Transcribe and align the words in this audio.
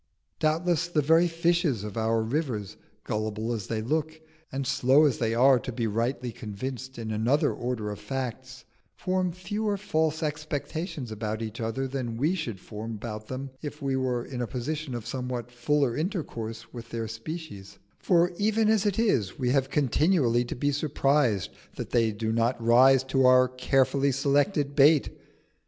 Doubtless 0.39 0.87
the 0.87 1.03
very 1.03 1.27
fishes 1.27 1.83
of 1.83 1.95
our 1.95 2.23
rivers, 2.23 2.75
gullible 3.03 3.53
as 3.53 3.67
they 3.67 3.83
look, 3.83 4.19
and 4.51 4.65
slow 4.65 5.05
as 5.05 5.19
they 5.19 5.35
are 5.35 5.59
to 5.59 5.71
be 5.71 5.85
rightly 5.85 6.31
convinced 6.31 6.97
in 6.97 7.11
another 7.11 7.53
order 7.53 7.91
of 7.91 7.99
facts, 7.99 8.65
form 8.95 9.31
fewer 9.31 9.77
false 9.77 10.23
expectations 10.23 11.11
about 11.11 11.43
each 11.43 11.61
other 11.61 11.87
than 11.87 12.17
we 12.17 12.33
should 12.33 12.59
form 12.59 12.95
about 12.95 13.27
them 13.27 13.51
if 13.61 13.79
we 13.79 13.95
were 13.95 14.25
in 14.25 14.41
a 14.41 14.47
position 14.47 14.95
of 14.95 15.05
somewhat 15.05 15.51
fuller 15.51 15.95
intercourse 15.95 16.73
with 16.73 16.89
their 16.89 17.07
species; 17.07 17.77
for 17.99 18.31
even 18.39 18.69
as 18.69 18.87
it 18.87 18.97
is 18.97 19.37
we 19.37 19.51
have 19.51 19.69
continually 19.69 20.43
to 20.43 20.55
be 20.55 20.71
surprised 20.71 21.51
that 21.75 21.91
they 21.91 22.11
do 22.11 22.33
not 22.33 22.59
rise 22.59 23.03
to 23.03 23.23
our 23.27 23.47
carefully 23.47 24.11
selected 24.11 24.75
bait. 24.75 25.11